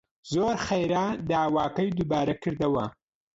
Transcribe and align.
زۆر 0.33 0.55
خێرا 0.67 1.05
داواکەی 1.29 1.95
دووبارە 1.97 2.35
کردەوە 2.43 2.85